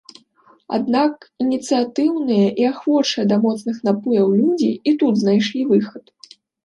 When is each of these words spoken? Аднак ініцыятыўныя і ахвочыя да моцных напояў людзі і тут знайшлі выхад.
Аднак 0.77 1.13
ініцыятыўныя 1.43 2.47
і 2.61 2.67
ахвочыя 2.71 3.23
да 3.33 3.39
моцных 3.45 3.77
напояў 3.89 4.27
людзі 4.41 4.71
і 4.89 4.95
тут 5.03 5.13
знайшлі 5.25 5.61
выхад. 5.75 6.05